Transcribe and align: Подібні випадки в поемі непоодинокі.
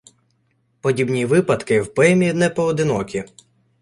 Подібні 0.81 1.25
випадки 1.25 1.81
в 1.81 1.93
поемі 1.93 2.33
непоодинокі. 2.33 3.23